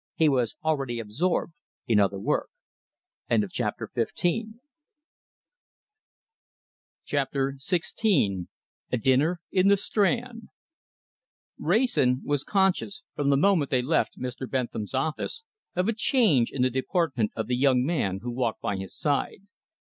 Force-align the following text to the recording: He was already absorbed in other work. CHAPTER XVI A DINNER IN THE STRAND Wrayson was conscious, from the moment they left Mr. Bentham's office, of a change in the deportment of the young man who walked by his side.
He 0.15 0.27
was 0.29 0.55
already 0.63 0.97
absorbed 0.97 1.53
in 1.85 1.99
other 1.99 2.17
work. 2.17 2.49
CHAPTER 3.51 3.87
XVI 3.87 4.55
A 8.91 8.97
DINNER 8.97 9.41
IN 9.51 9.67
THE 9.67 9.77
STRAND 9.77 10.47
Wrayson 11.59 12.21
was 12.25 12.43
conscious, 12.43 13.03
from 13.13 13.29
the 13.29 13.37
moment 13.37 13.69
they 13.69 13.83
left 13.83 14.17
Mr. 14.17 14.49
Bentham's 14.49 14.95
office, 14.95 15.43
of 15.75 15.87
a 15.87 15.93
change 15.93 16.49
in 16.49 16.63
the 16.63 16.71
deportment 16.71 17.31
of 17.35 17.45
the 17.45 17.55
young 17.55 17.85
man 17.85 18.21
who 18.23 18.31
walked 18.31 18.59
by 18.63 18.77
his 18.77 18.97
side. 18.97 19.43